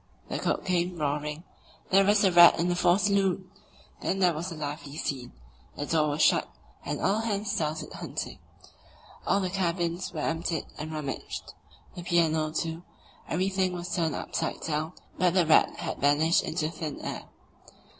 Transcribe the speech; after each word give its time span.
The 0.29 0.39
cook 0.39 0.65
came 0.65 0.97
roaring: 0.97 1.43
"There's 1.91 2.23
a 2.23 2.31
rat 2.31 2.57
in 2.59 2.69
the 2.69 2.75
fore 2.75 2.97
saloon!" 2.97 3.51
Then 4.01 4.17
there 4.17 4.33
was 4.33 4.51
a 4.51 4.55
lively 4.55 4.97
scene; 4.97 5.31
the 5.75 5.85
door 5.85 6.09
was 6.09 6.23
shut, 6.23 6.49
and 6.83 6.99
all 6.99 7.19
hands 7.19 7.51
started 7.51 7.93
hunting. 7.93 8.39
All 9.27 9.39
the 9.39 9.51
cabins 9.51 10.11
were 10.11 10.21
emptied 10.21 10.65
and 10.79 10.91
rummaged, 10.91 11.53
the 11.93 12.01
piano, 12.01 12.49
too; 12.51 12.81
everything 13.29 13.73
was 13.73 13.95
turned 13.95 14.15
upside 14.15 14.61
down, 14.61 14.93
but 15.19 15.35
the 15.35 15.45
rat 15.45 15.75
had 15.75 15.99
vanished 15.99 16.41
into 16.41 16.71
thin 16.71 16.99
air. 17.01 17.25